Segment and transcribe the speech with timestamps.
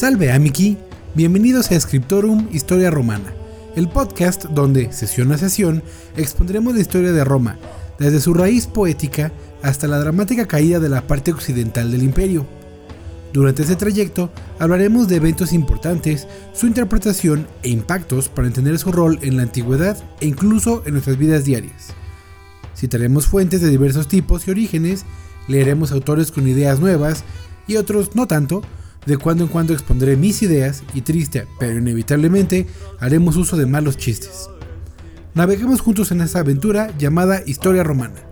[0.00, 0.78] Salve Amiki,
[1.14, 3.34] bienvenidos a Scriptorum Historia Romana,
[3.76, 5.82] el podcast donde, sesión a sesión,
[6.16, 7.58] expondremos la historia de Roma,
[7.98, 9.30] desde su raíz poética
[9.62, 12.46] hasta la dramática caída de la parte occidental del imperio.
[13.34, 19.18] Durante este trayecto hablaremos de eventos importantes, su interpretación e impactos para entender su rol
[19.20, 21.88] en la antigüedad e incluso en nuestras vidas diarias.
[22.74, 25.04] Citaremos fuentes de diversos tipos y orígenes,
[25.46, 27.22] leeremos autores con ideas nuevas
[27.66, 28.62] y otros no tanto,
[29.06, 32.66] de cuando en cuando expondré mis ideas y triste, pero inevitablemente
[32.98, 34.48] haremos uso de malos chistes.
[35.34, 38.26] Naveguemos juntos en esta aventura llamada Historia Romana.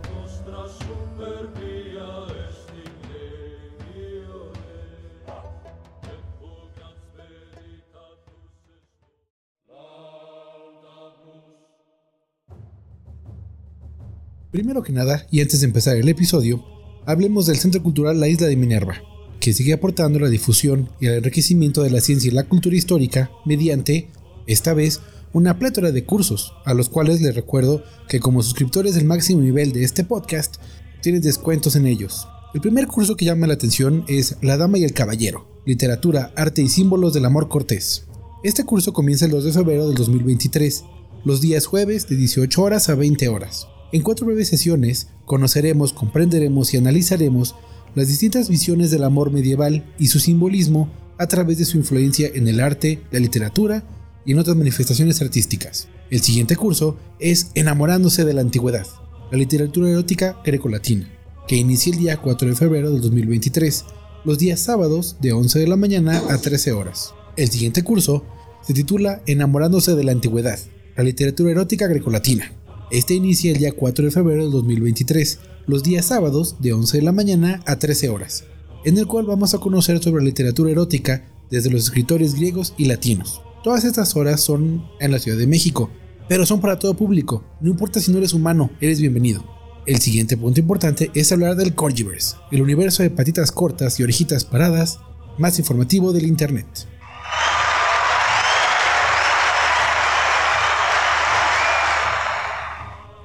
[14.50, 16.64] Primero que nada, y antes de empezar el episodio,
[17.06, 18.96] hablemos del Centro Cultural La Isla de Minerva,
[19.40, 23.30] que sigue aportando la difusión y el enriquecimiento de la ciencia y la cultura histórica
[23.44, 24.10] mediante,
[24.46, 25.00] esta vez,
[25.32, 29.72] una plétora de cursos, a los cuales les recuerdo que como suscriptores del máximo nivel
[29.72, 30.56] de este podcast,
[31.02, 32.26] tienen descuentos en ellos.
[32.54, 36.62] El primer curso que llama la atención es La Dama y el Caballero, Literatura, Arte
[36.62, 38.06] y Símbolos del Amor Cortés.
[38.42, 40.84] Este curso comienza el 2 de febrero del 2023,
[41.24, 43.68] los días jueves de 18 horas a 20 horas.
[43.92, 47.54] En cuatro breves sesiones conoceremos, comprenderemos y analizaremos
[47.94, 52.48] las distintas visiones del amor medieval y su simbolismo a través de su influencia en
[52.48, 53.84] el arte, la literatura
[54.24, 55.88] y en otras manifestaciones artísticas.
[56.10, 58.86] El siguiente curso es Enamorándose de la Antigüedad,
[59.30, 61.09] la literatura erótica grecolatina,
[61.46, 63.84] que inicia el día 4 de febrero del 2023,
[64.25, 67.14] los días sábados de 11 de la mañana a 13 horas.
[67.36, 68.25] El siguiente curso
[68.66, 70.59] se titula Enamorándose de la Antigüedad,
[70.97, 72.53] la literatura erótica grecolatina,
[72.91, 77.03] este inicia el día 4 de febrero del 2023, los días sábados de 11 de
[77.03, 78.44] la mañana a 13 horas,
[78.87, 83.43] en el cual vamos a conocer sobre literatura erótica desde los escritores griegos y latinos.
[83.62, 85.91] Todas estas horas son en la Ciudad de México,
[86.27, 89.45] pero son para todo público, no importa si no eres humano, eres bienvenido.
[89.84, 94.47] El siguiente punto importante es hablar del Corgiverse, el universo de patitas cortas y orejitas
[94.47, 95.01] paradas
[95.37, 96.67] más informativo del Internet.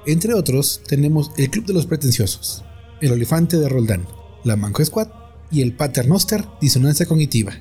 [0.06, 2.62] Entre otros, tenemos el Club de los Pretenciosos,
[3.00, 4.06] el Olifante de Roldán,
[4.44, 5.08] la Manco Squad
[5.50, 7.54] y el Paternoster Disonancia Cognitiva.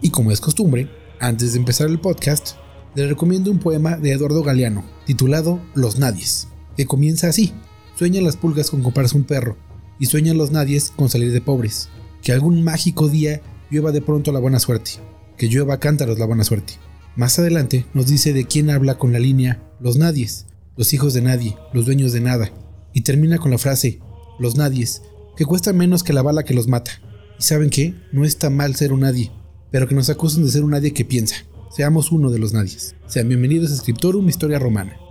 [0.00, 0.88] Y como es costumbre,
[1.18, 2.52] antes de empezar el podcast,
[2.94, 6.46] les recomiendo un poema de Eduardo Galeano, titulado Los Nadies,
[6.76, 7.52] que comienza así.
[7.98, 9.56] Sueñan las pulgas con comprarse un perro,
[9.98, 11.88] y sueñan los nadies con salir de pobres,
[12.22, 13.40] que algún mágico día
[13.70, 15.00] llueva de pronto la buena suerte
[15.36, 16.74] que llueva cántaros la buena suerte.
[17.16, 21.22] Más adelante nos dice de quién habla con la línea los nadies, los hijos de
[21.22, 22.52] nadie, los dueños de nada,
[22.92, 24.00] y termina con la frase
[24.38, 25.02] los nadies,
[25.36, 26.92] que cuesta menos que la bala que los mata.
[27.38, 29.30] Y saben qué, no está mal ser un nadie,
[29.70, 31.36] pero que nos acusen de ser un nadie que piensa.
[31.74, 32.94] Seamos uno de los nadies.
[33.06, 35.01] Sean bienvenidos a Scriptorum Historia Romana.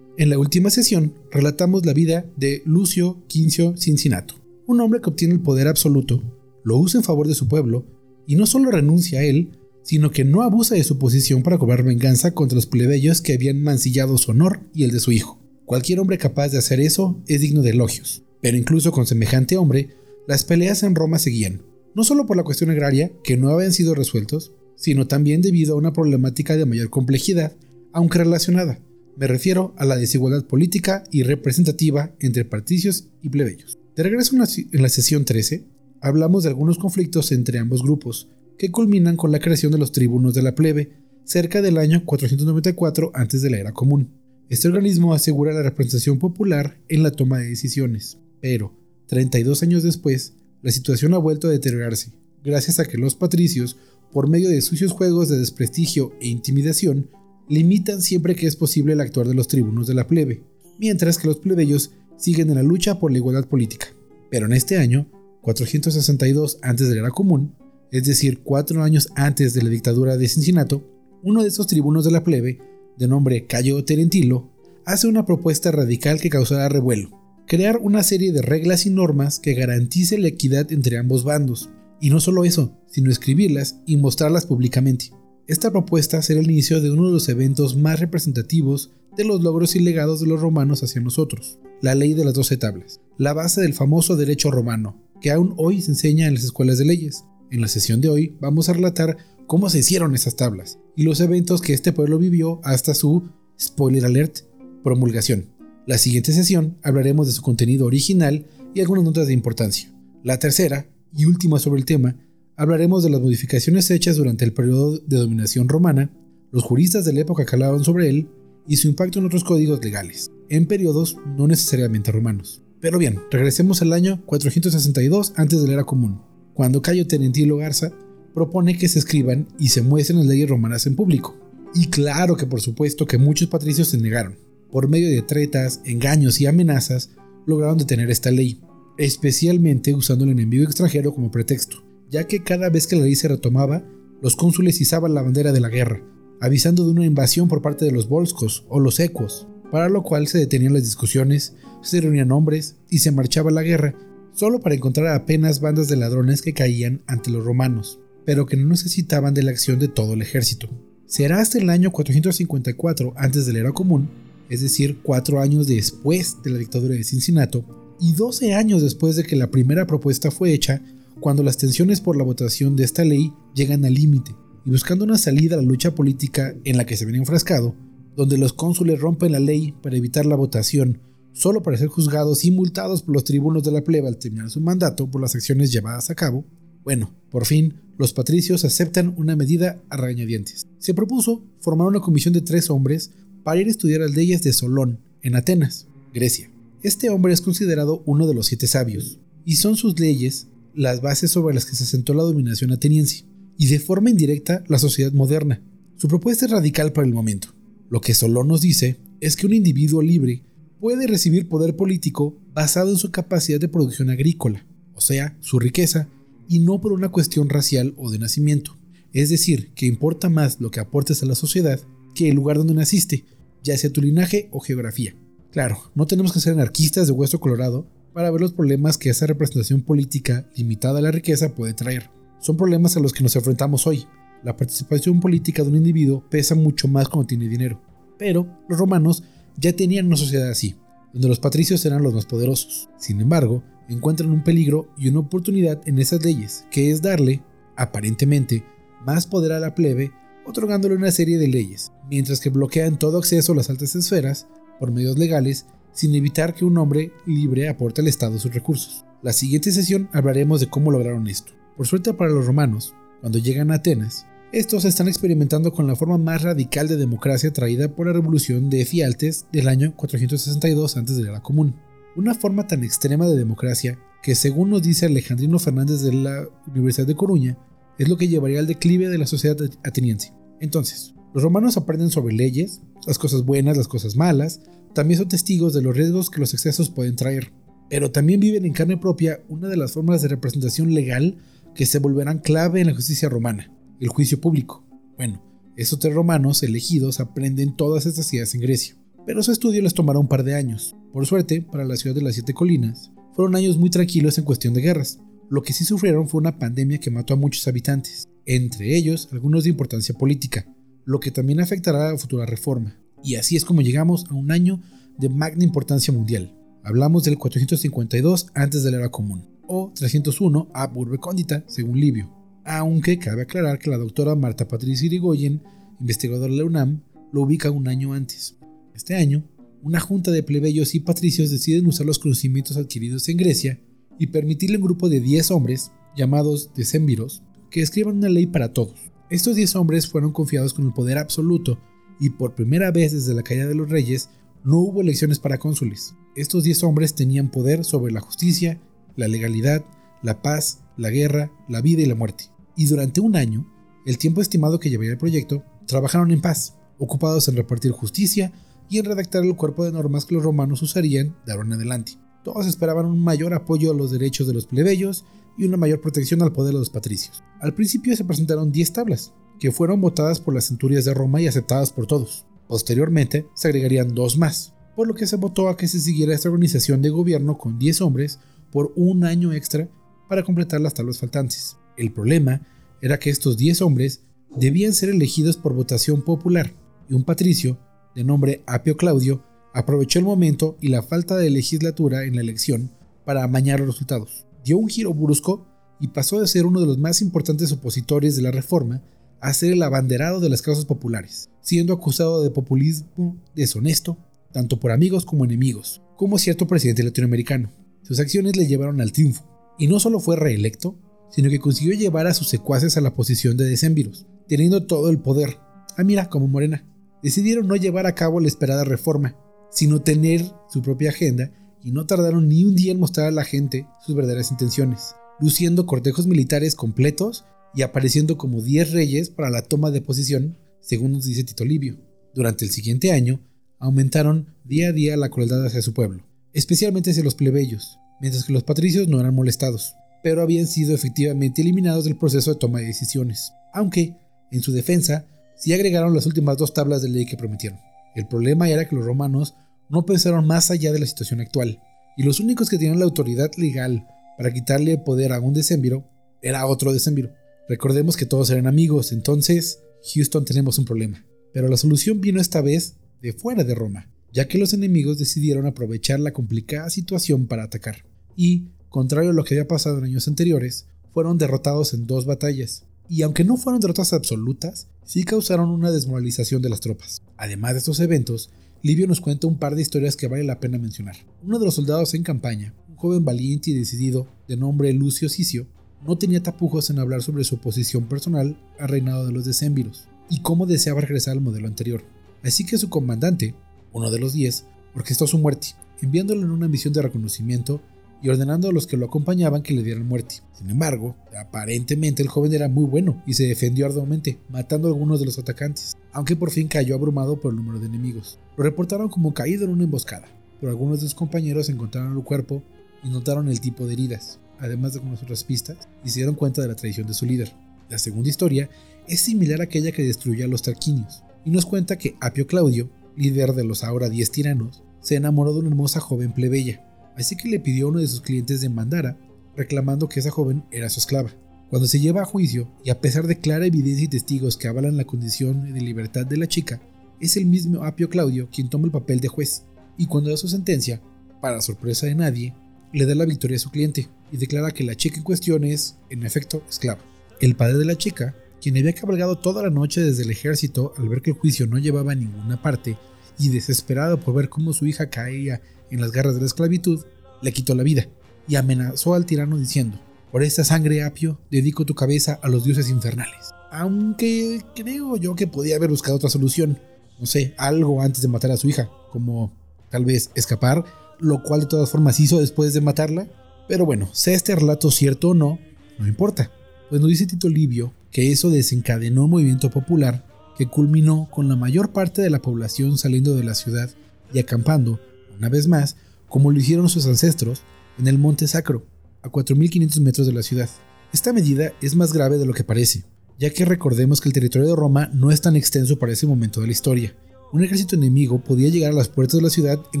[0.18, 5.34] En la última sesión relatamos la vida de Lucio Quincio Cincinnato, un hombre que obtiene
[5.34, 6.22] el poder absoluto,
[6.64, 7.84] lo usa en favor de su pueblo
[8.26, 9.50] y no solo renuncia a él,
[9.82, 13.62] sino que no abusa de su posición para cobrar venganza contra los plebeyos que habían
[13.62, 15.38] mancillado su honor y el de su hijo.
[15.66, 19.90] Cualquier hombre capaz de hacer eso es digno de elogios, pero incluso con semejante hombre,
[20.26, 21.60] las peleas en Roma seguían,
[21.94, 25.78] no solo por la cuestión agraria, que no habían sido resueltos, sino también debido a
[25.78, 27.54] una problemática de mayor complejidad,
[27.92, 28.80] aunque relacionada,
[29.16, 33.78] me refiero a la desigualdad política y representativa entre patricios y plebeyos.
[33.96, 35.64] De regreso en la sesión 13,
[36.00, 38.28] hablamos de algunos conflictos entre ambos grupos,
[38.58, 40.92] que culminan con la creación de los tribunos de la plebe,
[41.24, 44.10] cerca del año 494 antes de la era común.
[44.48, 48.72] Este organismo asegura la representación popular en la toma de decisiones, pero,
[49.08, 52.12] 32 años después, la situación ha vuelto a deteriorarse,
[52.44, 53.76] gracias a que los patricios,
[54.12, 57.10] por medio de sucios juegos de desprestigio e intimidación,
[57.48, 60.42] limitan siempre que es posible el actuar de los tribunos de la plebe,
[60.78, 63.88] mientras que los plebeyos siguen en la lucha por la igualdad política.
[64.30, 65.06] Pero en este año,
[65.42, 67.54] 462 antes de la era común,
[67.90, 70.82] es decir, cuatro años antes de la dictadura de Cincinnati,
[71.22, 72.58] uno de estos tribunos de la plebe,
[72.98, 74.50] de nombre Cayo Terentilo,
[74.84, 77.10] hace una propuesta radical que causará revuelo,
[77.46, 81.70] crear una serie de reglas y normas que garantice la equidad entre ambos bandos,
[82.00, 85.10] y no solo eso, sino escribirlas y mostrarlas públicamente.
[85.48, 89.76] Esta propuesta será el inicio de uno de los eventos más representativos de los logros
[89.76, 93.60] y legados de los romanos hacia nosotros, la ley de las doce tablas, la base
[93.60, 97.24] del famoso derecho romano, que aún hoy se enseña en las escuelas de leyes.
[97.52, 101.20] En la sesión de hoy vamos a relatar cómo se hicieron esas tablas y los
[101.20, 104.40] eventos que este pueblo vivió hasta su, spoiler alert,
[104.82, 105.46] promulgación.
[105.86, 109.94] La siguiente sesión hablaremos de su contenido original y algunas notas de importancia.
[110.24, 112.16] La tercera, y última sobre el tema,
[112.56, 116.10] hablaremos de las modificaciones hechas durante el periodo de dominación romana,
[116.52, 118.28] los juristas de la época que sobre él
[118.66, 122.62] y su impacto en otros códigos legales, en periodos no necesariamente romanos.
[122.80, 126.20] Pero bien, regresemos al año 462 antes de la era común,
[126.54, 127.92] cuando Cayo Tenentilo Garza
[128.34, 131.36] propone que se escriban y se muestren las leyes romanas en público.
[131.74, 134.36] Y claro que por supuesto que muchos patricios se negaron.
[134.70, 137.10] Por medio de tretas, engaños y amenazas,
[137.46, 138.60] lograron detener esta ley,
[138.98, 143.28] especialmente usando el enemigo extranjero como pretexto, ya que cada vez que la ley se
[143.28, 143.84] retomaba,
[144.22, 146.02] los cónsules izaban la bandera de la guerra,
[146.40, 150.26] avisando de una invasión por parte de los volscos o los ecuos, para lo cual
[150.26, 153.94] se detenían las discusiones, se reunían hombres y se marchaba a la guerra,
[154.34, 158.68] solo para encontrar apenas bandas de ladrones que caían ante los romanos, pero que no
[158.68, 160.68] necesitaban de la acción de todo el ejército.
[161.06, 164.08] Será hasta el año 454 antes de la era común,
[164.48, 167.64] es decir, cuatro años después de la dictadura de Cincinato,
[168.00, 170.82] y 12 años después de que la primera propuesta fue hecha,
[171.20, 174.34] cuando las tensiones por la votación de esta ley llegan al límite,
[174.64, 177.74] y buscando una salida a la lucha política en la que se ven enfrascado,
[178.16, 181.00] donde los cónsules rompen la ley para evitar la votación,
[181.32, 184.60] solo para ser juzgados y multados por los tribunos de la plebe al terminar su
[184.60, 186.44] mandato por las acciones llevadas a cabo,
[186.82, 190.66] bueno, por fin, los patricios aceptan una medida a regañadientes.
[190.78, 193.10] Se propuso formar una comisión de tres hombres
[193.42, 196.50] para ir a estudiar las leyes de Solón, en Atenas, Grecia.
[196.82, 201.30] Este hombre es considerado uno de los siete sabios, y son sus leyes las bases
[201.30, 203.24] sobre las que se asentó la dominación ateniense,
[203.58, 205.62] y de forma indirecta la sociedad moderna.
[205.96, 207.48] Su propuesta es radical para el momento.
[207.88, 210.42] Lo que Solón nos dice es que un individuo libre
[210.78, 216.08] puede recibir poder político basado en su capacidad de producción agrícola, o sea, su riqueza,
[216.48, 218.76] y no por una cuestión racial o de nacimiento.
[219.12, 221.80] Es decir, que importa más lo que aportes a la sociedad
[222.14, 223.24] que el lugar donde naciste,
[223.62, 225.16] ya sea tu linaje o geografía.
[225.50, 229.26] Claro, no tenemos que ser anarquistas de hueso colorado para ver los problemas que esa
[229.26, 232.08] representación política limitada a la riqueza puede traer.
[232.38, 234.06] Son problemas a los que nos enfrentamos hoy.
[234.42, 237.78] La participación política de un individuo pesa mucho más cuando tiene dinero.
[238.18, 239.22] Pero los romanos
[239.58, 240.76] ya tenían una sociedad así,
[241.12, 242.88] donde los patricios eran los más poderosos.
[242.96, 247.42] Sin embargo, encuentran un peligro y una oportunidad en esas leyes, que es darle,
[247.76, 248.64] aparentemente,
[249.04, 250.10] más poder a la plebe,
[250.46, 254.46] otorgándole una serie de leyes, mientras que bloquean todo acceso a las altas esferas
[254.80, 255.66] por medios legales
[255.96, 259.04] sin evitar que un hombre libre aporte al Estado sus recursos.
[259.22, 261.52] La siguiente sesión hablaremos de cómo lograron esto.
[261.76, 266.18] Por suerte para los romanos, cuando llegan a Atenas, estos están experimentando con la forma
[266.18, 271.14] más radical de democracia traída por la revolución de Fialtes del año 462 a.C.
[271.14, 271.74] de la común.
[272.14, 277.06] Una forma tan extrema de democracia que según nos dice Alejandrino Fernández de la Universidad
[277.06, 277.58] de Coruña,
[277.98, 280.32] es lo que llevaría al declive de la sociedad ateniense.
[280.60, 284.62] Entonces, los romanos aprenden sobre leyes, las cosas buenas, las cosas malas,
[284.94, 287.52] también son testigos de los riesgos que los excesos pueden traer,
[287.90, 291.36] pero también viven en carne propia una de las formas de representación legal
[291.74, 294.82] que se volverán clave en la justicia romana, el juicio público.
[295.18, 295.44] Bueno,
[295.76, 298.96] esos tres romanos elegidos aprenden todas estas ideas en Grecia,
[299.26, 300.96] pero su estudio les tomará un par de años.
[301.12, 304.72] Por suerte, para la ciudad de las siete colinas, fueron años muy tranquilos en cuestión
[304.72, 305.18] de guerras.
[305.50, 309.64] Lo que sí sufrieron fue una pandemia que mató a muchos habitantes, entre ellos algunos
[309.64, 310.66] de importancia política,
[311.06, 312.98] lo que también afectará a la futura reforma.
[313.24, 314.82] Y así es como llegamos a un año
[315.16, 316.54] de magna importancia mundial.
[316.82, 322.30] Hablamos del 452 antes de la era común, o 301 a Urbe Condita, según Livio.
[322.64, 325.62] Aunque cabe aclarar que la doctora Marta Patricia Irigoyen,
[326.00, 327.00] investigadora de la UNAM,
[327.32, 328.56] lo ubica un año antes.
[328.94, 329.44] Este año,
[329.82, 333.80] una junta de plebeyos y patricios deciden usar los conocimientos adquiridos en Grecia
[334.18, 338.72] y permitirle a un grupo de 10 hombres, llamados decemviros, que escriban una ley para
[338.72, 338.98] todos.
[339.28, 341.78] Estos 10 hombres fueron confiados con el poder absoluto
[342.20, 344.30] y por primera vez desde la caída de los reyes
[344.62, 346.14] no hubo elecciones para cónsules.
[346.36, 348.80] Estos 10 hombres tenían poder sobre la justicia,
[349.16, 349.84] la legalidad,
[350.22, 352.44] la paz, la guerra, la vida y la muerte.
[352.76, 353.66] Y durante un año,
[354.06, 358.52] el tiempo estimado que llevaría el proyecto, trabajaron en paz, ocupados en repartir justicia
[358.88, 362.12] y en redactar el cuerpo de normas que los romanos usarían de ahora en adelante.
[362.46, 365.24] Todos esperaban un mayor apoyo a los derechos de los plebeyos
[365.58, 367.42] y una mayor protección al poder de los patricios.
[367.58, 371.48] Al principio se presentaron 10 tablas, que fueron votadas por las centurias de Roma y
[371.48, 372.44] aceptadas por todos.
[372.68, 376.48] Posteriormente se agregarían dos más, por lo que se votó a que se siguiera esta
[376.48, 378.38] organización de gobierno con 10 hombres
[378.70, 379.88] por un año extra
[380.28, 381.76] para completar las tablas faltantes.
[381.96, 382.64] El problema
[383.02, 384.20] era que estos 10 hombres
[384.56, 386.72] debían ser elegidos por votación popular,
[387.10, 387.76] y un patricio,
[388.14, 389.42] de nombre Apio Claudio,
[389.76, 392.90] aprovechó el momento y la falta de legislatura en la elección
[393.26, 394.46] para amañar los resultados.
[394.64, 395.66] dio un giro brusco
[396.00, 399.02] y pasó de ser uno de los más importantes opositores de la reforma
[399.38, 404.16] a ser el abanderado de las causas populares, siendo acusado de populismo deshonesto,
[404.50, 407.70] tanto por amigos como enemigos, como cierto presidente latinoamericano.
[408.02, 409.44] Sus acciones le llevaron al triunfo,
[409.78, 410.96] y no solo fue reelecto,
[411.30, 415.18] sino que consiguió llevar a sus secuaces a la posición de decemviros, teniendo todo el
[415.18, 415.58] poder.
[415.98, 416.86] Ah, mira, como Morena.
[417.22, 419.36] Decidieron no llevar a cabo la esperada reforma,
[419.70, 421.50] sino tener su propia agenda
[421.82, 425.86] y no tardaron ni un día en mostrar a la gente sus verdaderas intenciones, luciendo
[425.86, 427.44] cortejos militares completos
[427.74, 431.98] y apareciendo como 10 reyes para la toma de posición, según nos dice Tito Livio.
[432.34, 433.40] Durante el siguiente año,
[433.78, 438.52] aumentaron día a día la crueldad hacia su pueblo, especialmente hacia los plebeyos, mientras que
[438.52, 442.86] los patricios no eran molestados, pero habían sido efectivamente eliminados del proceso de toma de
[442.86, 444.16] decisiones, aunque,
[444.50, 447.78] en su defensa, sí agregaron las últimas dos tablas de ley que prometieron.
[448.16, 449.54] El problema era que los romanos
[449.90, 451.80] no pensaron más allá de la situación actual,
[452.16, 454.06] y los únicos que tenían la autoridad legal
[454.38, 456.08] para quitarle poder a un decemviro
[456.42, 457.32] era otro decemviro.
[457.68, 459.80] Recordemos que todos eran amigos, entonces,
[460.14, 461.24] Houston tenemos un problema.
[461.52, 465.66] Pero la solución vino esta vez de fuera de Roma, ya que los enemigos decidieron
[465.66, 468.06] aprovechar la complicada situación para atacar.
[468.34, 472.84] Y, contrario a lo que había pasado en años anteriores, fueron derrotados en dos batallas.
[473.10, 477.22] Y aunque no fueron derrotas absolutas, sí causaron una desmoralización de las tropas.
[477.36, 478.50] Además de estos eventos,
[478.82, 481.16] Livio nos cuenta un par de historias que vale la pena mencionar.
[481.42, 485.66] Uno de los soldados en campaña, un joven valiente y decidido, de nombre Lucio Sicio,
[486.06, 490.40] no tenía tapujos en hablar sobre su oposición personal al reinado de los decémviros y
[490.42, 492.04] cómo deseaba regresar al modelo anterior.
[492.42, 493.54] Así que su comandante,
[493.92, 495.68] uno de los diez, orquestó su muerte,
[496.02, 497.80] enviándolo en una misión de reconocimiento
[498.22, 500.36] y ordenando a los que lo acompañaban que le dieran muerte.
[500.52, 505.20] Sin embargo, aparentemente el joven era muy bueno y se defendió arduamente, matando a algunos
[505.20, 508.38] de los atacantes, aunque por fin cayó abrumado por el número de enemigos.
[508.56, 510.26] Lo reportaron como caído en una emboscada,
[510.60, 512.62] pero algunos de sus compañeros encontraron el cuerpo
[513.04, 516.62] y notaron el tipo de heridas, además de algunas otras pistas, y se dieron cuenta
[516.62, 517.52] de la traición de su líder.
[517.88, 518.68] La segunda historia
[519.06, 522.88] es similar a aquella que destruyó a los tarquinios, y nos cuenta que Apio Claudio,
[523.14, 526.84] líder de los ahora 10 tiranos, se enamoró de una hermosa joven plebeya,
[527.16, 529.18] así que le pidió a uno de sus clientes de Mandara,
[529.56, 531.30] reclamando que esa joven era su esclava.
[531.70, 534.96] Cuando se lleva a juicio, y a pesar de clara evidencia y testigos que avalan
[534.96, 536.80] la condición de libertad de la chica,
[537.20, 539.64] es el mismo Apio Claudio quien toma el papel de juez,
[539.96, 541.00] y cuando da su sentencia,
[541.40, 542.54] para sorpresa de nadie,
[542.92, 545.96] le da la victoria a su cliente y declara que la chica en cuestión es,
[546.10, 547.00] en efecto, esclava.
[547.40, 551.08] El padre de la chica, quien había cabalgado toda la noche desde el ejército al
[551.08, 552.96] ver que el juicio no llevaba a ninguna parte
[553.38, 557.04] y desesperado por ver cómo su hija caía en las garras de la esclavitud,
[557.42, 558.06] le quitó la vida
[558.48, 559.98] y amenazó al tirano diciendo,
[560.32, 563.52] por esta sangre apio dedico tu cabeza a los dioses infernales.
[563.70, 566.78] Aunque creo yo que podía haber buscado otra solución,
[567.18, 569.52] no sé, algo antes de matar a su hija, como
[569.90, 570.84] tal vez escapar,
[571.18, 573.28] lo cual de todas formas hizo después de matarla.
[573.68, 575.58] Pero bueno, sea este relato cierto o no,
[575.98, 576.50] no importa.
[576.88, 580.24] Pues nos dice Tito Livio que eso desencadenó un movimiento popular
[580.56, 583.90] que culminó con la mayor parte de la población saliendo de la ciudad
[584.32, 585.00] y acampando,
[585.36, 585.96] una vez más,
[586.28, 587.62] como lo hicieron sus ancestros,
[587.98, 588.84] en el Monte Sacro,
[589.22, 590.68] a 4.500 metros de la ciudad.
[591.12, 593.04] Esta medida es más grave de lo que parece,
[593.38, 596.60] ya que recordemos que el territorio de Roma no es tan extenso para ese momento
[596.60, 597.14] de la historia.
[597.52, 600.00] Un ejército enemigo podía llegar a las puertas de la ciudad en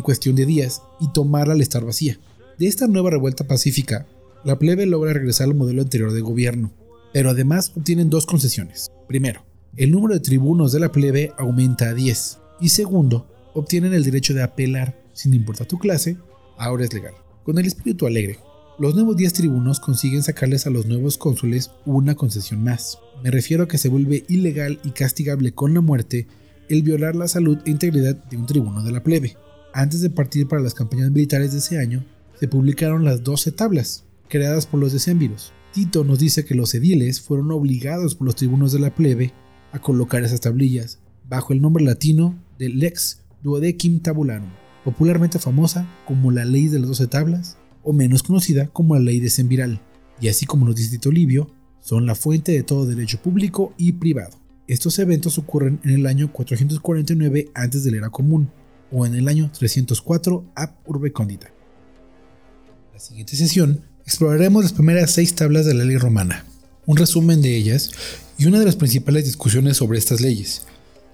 [0.00, 2.18] cuestión de días y tomarla al estar vacía.
[2.58, 4.06] De esta nueva revuelta pacífica,
[4.44, 6.72] la plebe logra regresar al modelo anterior de gobierno,
[7.12, 8.90] pero además obtienen dos concesiones.
[9.06, 9.45] Primero,
[9.76, 12.38] el número de tribunos de la plebe aumenta a 10.
[12.60, 16.16] Y segundo, obtienen el derecho de apelar, sin importar tu clase,
[16.56, 17.12] ahora es legal.
[17.44, 18.38] Con el espíritu alegre,
[18.78, 22.98] los nuevos 10 tribunos consiguen sacarles a los nuevos cónsules una concesión más.
[23.22, 26.26] Me refiero a que se vuelve ilegal y castigable con la muerte
[26.70, 29.36] el violar la salud e integridad de un tribuno de la plebe.
[29.74, 32.02] Antes de partir para las campañas militares de ese año,
[32.40, 35.52] se publicaron las 12 tablas, creadas por los decemviros.
[35.72, 39.34] Tito nos dice que los ediles fueron obligados por los tribunos de la plebe
[39.76, 44.50] a colocar esas tablillas bajo el nombre latino de Lex Duodecim Tabularum,
[44.84, 49.20] popularmente famosa como la ley de las 12 tablas o menos conocida como la ley
[49.20, 49.80] de Semviral,
[50.20, 54.38] y así como nos dice Livio, son la fuente de todo derecho público y privado.
[54.66, 58.50] Estos eventos ocurren en el año 449 antes de la era común
[58.90, 61.48] o en el año 304 ab urbe condita.
[61.48, 66.44] En la siguiente sesión exploraremos las primeras seis tablas de la ley romana,
[66.86, 67.90] un resumen de ellas
[68.38, 70.62] y una de las principales discusiones sobre estas leyes.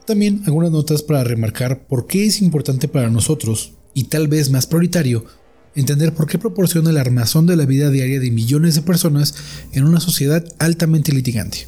[0.07, 4.67] También algunas notas para remarcar por qué es importante para nosotros, y tal vez más
[4.67, 5.25] prioritario,
[5.75, 9.35] entender por qué proporciona el armazón de la vida diaria de millones de personas
[9.73, 11.67] en una sociedad altamente litigante.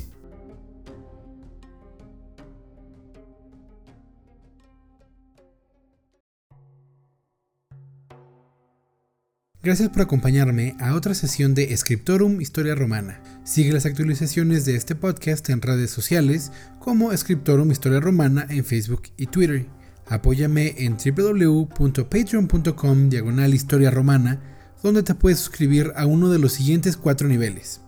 [9.64, 13.22] Gracias por acompañarme a otra sesión de Scriptorum Historia Romana.
[13.44, 19.04] Sigue las actualizaciones de este podcast en redes sociales como Scriptorum Historia Romana en Facebook
[19.16, 19.66] y Twitter.
[20.06, 24.38] Apóyame en www.patreon.com diagonal historia romana,
[24.82, 27.80] donde te puedes suscribir a uno de los siguientes cuatro niveles.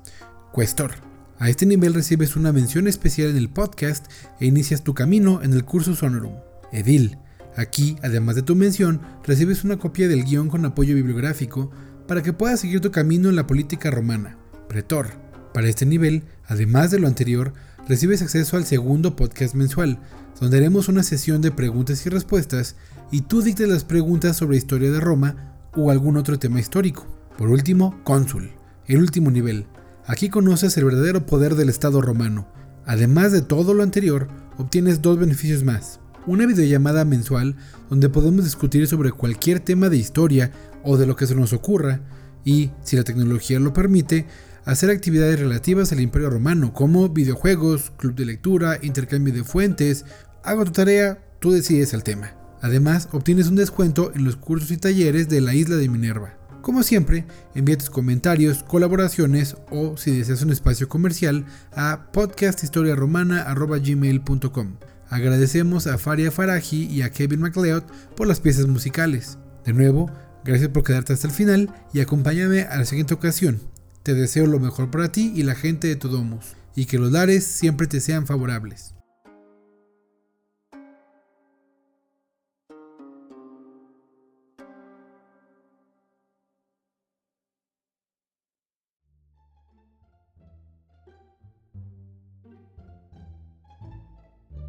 [0.52, 0.92] Cuestor.
[1.38, 5.52] A este nivel recibes una mención especial en el podcast e inicias tu camino en
[5.52, 6.36] el curso Sonorum.
[6.72, 7.18] Edil.
[7.56, 11.70] Aquí, además de tu mención, recibes una copia del guion con apoyo bibliográfico
[12.06, 14.36] para que puedas seguir tu camino en la política romana.
[14.68, 15.08] Pretor.
[15.54, 17.54] Para este nivel, además de lo anterior,
[17.88, 19.98] recibes acceso al segundo podcast mensual,
[20.38, 22.76] donde haremos una sesión de preguntas y respuestas
[23.10, 27.06] y tú dictes las preguntas sobre historia de Roma o algún otro tema histórico.
[27.38, 28.50] Por último, cónsul,
[28.86, 29.66] el último nivel.
[30.06, 32.48] Aquí conoces el verdadero poder del Estado romano.
[32.84, 36.00] Además de todo lo anterior, obtienes dos beneficios más.
[36.26, 37.54] Una videollamada mensual
[37.88, 40.50] donde podemos discutir sobre cualquier tema de historia
[40.82, 42.00] o de lo que se nos ocurra
[42.44, 44.26] y, si la tecnología lo permite,
[44.64, 50.04] hacer actividades relativas al Imperio Romano como videojuegos, club de lectura, intercambio de fuentes,
[50.42, 52.32] hago tu tarea, tú decides el tema.
[52.60, 56.34] Además, obtienes un descuento en los cursos y talleres de la isla de Minerva.
[56.60, 64.95] Como siempre, envía tus comentarios, colaboraciones o si deseas un espacio comercial a podcasthistoriaromana.gmail.com.
[65.08, 67.84] Agradecemos a Faria Faraji y a Kevin MacLeod
[68.16, 69.38] por las piezas musicales.
[69.64, 70.10] De nuevo,
[70.44, 73.60] gracias por quedarte hasta el final y acompáñame a la siguiente ocasión.
[74.02, 77.44] Te deseo lo mejor para ti y la gente de Todomus, y que los lares
[77.44, 78.95] siempre te sean favorables.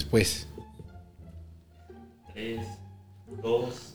[0.08, 0.48] Después.
[2.34, 2.62] 3,
[3.44, 3.94] 2.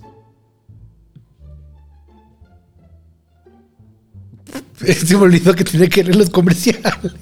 [5.07, 6.83] Se me olvidó que tenía que leer los comerciales.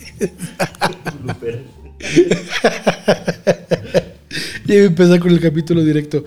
[4.66, 6.24] y empezar con el capítulo directo.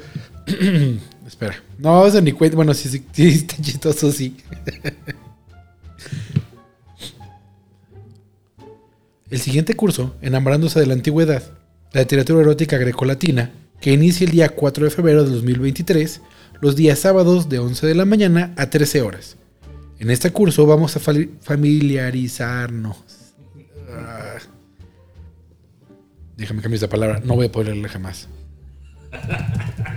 [1.28, 1.62] Espera.
[1.78, 2.56] No, eso ni cuenta.
[2.56, 4.38] Bueno, sí, sí, sí, está chistoso, sí.
[9.30, 11.44] el siguiente curso, Enamorándose de la Antigüedad,
[11.94, 16.22] la literatura erótica grecolatina, que inicia el día 4 de febrero de 2023,
[16.60, 19.38] los días sábados de 11 de la mañana a 13 horas.
[20.00, 22.98] En este curso vamos a familiarizarnos.
[23.90, 24.38] Ah.
[26.36, 28.28] Déjame cambiar esa palabra, no voy a poder leerla jamás.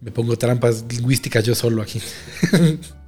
[0.00, 2.00] Me pongo trampas lingüísticas yo solo aquí.